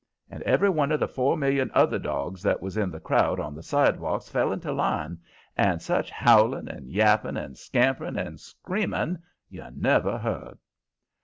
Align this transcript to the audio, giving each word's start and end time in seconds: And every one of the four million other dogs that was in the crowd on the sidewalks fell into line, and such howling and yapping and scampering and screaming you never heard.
And 0.31 0.41
every 0.41 0.71
one 0.71 0.91
of 0.91 0.99
the 0.99 1.07
four 1.07 1.37
million 1.37 1.69
other 1.75 1.99
dogs 1.99 2.41
that 2.41 2.59
was 2.59 2.75
in 2.75 2.89
the 2.89 2.99
crowd 2.99 3.39
on 3.39 3.53
the 3.53 3.61
sidewalks 3.61 4.29
fell 4.29 4.51
into 4.51 4.71
line, 4.71 5.19
and 5.55 5.79
such 5.79 6.09
howling 6.09 6.67
and 6.69 6.89
yapping 6.89 7.37
and 7.37 7.55
scampering 7.55 8.17
and 8.17 8.39
screaming 8.39 9.19
you 9.47 9.63
never 9.75 10.17
heard. 10.17 10.57